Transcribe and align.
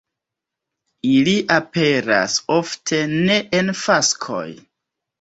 Ili 1.09 1.35
aperas 1.57 2.39
ofte 2.59 3.05
ne 3.15 3.39
en 3.63 3.75
faskoj. 3.87 4.47